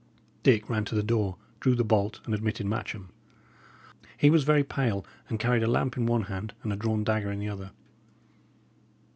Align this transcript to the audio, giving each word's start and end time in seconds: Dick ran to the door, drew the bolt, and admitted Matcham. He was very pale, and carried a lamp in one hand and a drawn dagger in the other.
Dick 0.41 0.67
ran 0.67 0.83
to 0.85 0.95
the 0.95 1.03
door, 1.03 1.37
drew 1.59 1.75
the 1.75 1.83
bolt, 1.83 2.21
and 2.25 2.33
admitted 2.33 2.65
Matcham. 2.65 3.09
He 4.17 4.31
was 4.31 4.45
very 4.45 4.63
pale, 4.63 5.05
and 5.29 5.39
carried 5.39 5.61
a 5.61 5.67
lamp 5.67 5.95
in 5.95 6.07
one 6.07 6.23
hand 6.23 6.55
and 6.63 6.73
a 6.73 6.75
drawn 6.75 7.03
dagger 7.03 7.31
in 7.31 7.37
the 7.37 7.49
other. 7.49 7.69